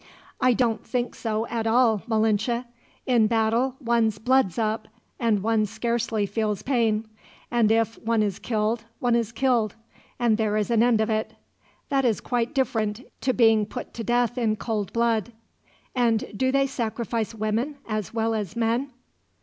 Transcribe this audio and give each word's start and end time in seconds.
"I 0.39 0.53
don't 0.53 0.83
think 0.83 1.13
so 1.13 1.45
at 1.45 1.67
all, 1.67 2.01
Malinche. 2.07 2.65
In 3.05 3.27
battle 3.27 3.75
one's 3.79 4.17
blood's 4.17 4.57
up, 4.57 4.87
and 5.19 5.43
one 5.43 5.67
scarcely 5.67 6.25
feels 6.25 6.63
pain; 6.63 7.07
and 7.51 7.71
if 7.71 7.99
one 8.01 8.23
is 8.23 8.39
killed 8.39 8.85
one 8.97 9.13
is 9.13 9.31
killed, 9.31 9.75
and 10.17 10.37
there 10.39 10.57
is 10.57 10.71
an 10.71 10.81
end 10.81 11.01
of 11.01 11.11
it. 11.11 11.33
That 11.89 12.03
is 12.03 12.19
quite 12.19 12.55
different 12.55 13.03
to 13.21 13.31
being 13.31 13.67
put 13.67 13.93
to 13.93 14.03
death 14.03 14.39
in 14.39 14.55
cold 14.55 14.91
blood. 14.91 15.33
And 15.93 16.35
do 16.35 16.51
they 16.51 16.65
sacrifice 16.65 17.35
women, 17.35 17.75
as 17.87 18.11
well 18.11 18.33
as 18.33 18.55
men?" 18.55 18.89